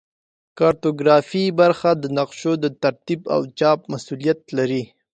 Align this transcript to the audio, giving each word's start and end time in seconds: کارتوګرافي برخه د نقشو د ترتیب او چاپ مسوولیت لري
کارتوګرافي 0.57 1.43
برخه 1.59 1.91
د 2.01 2.03
نقشو 2.17 2.53
د 2.63 2.65
ترتیب 2.83 3.21
او 3.33 3.41
چاپ 3.59 3.79
مسوولیت 3.91 4.39
لري 4.57 4.83